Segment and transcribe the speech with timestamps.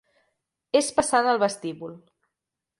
[0.79, 1.97] És passant el vestíbul.